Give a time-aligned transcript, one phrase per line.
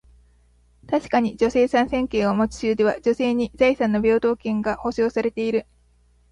[0.89, 5.67] 確かに、女性参政権を持つ州では、女性に財産の平等権が保証されている。